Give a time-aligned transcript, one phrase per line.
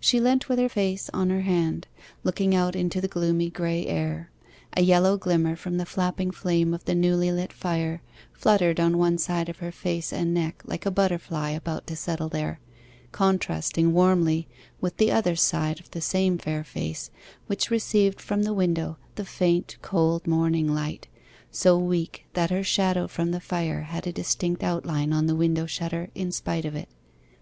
[0.00, 1.86] She leant with her face on her hand,
[2.24, 4.30] looking out into the gloomy grey air.
[4.74, 8.00] A yellow glimmer from the flapping flame of the newly lit fire
[8.32, 12.30] fluttered on one side of her face and neck like a butterfly about to settle
[12.30, 12.60] there,
[13.12, 14.48] contrasting warmly
[14.80, 17.10] with the other side of the same fair face,
[17.46, 21.08] which received from the window the faint cold morning light,
[21.50, 25.66] so weak that her shadow from the fire had a distinct outline on the window
[25.66, 26.88] shutter in spite of it.